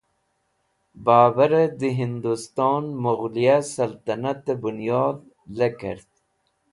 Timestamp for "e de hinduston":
1.63-2.85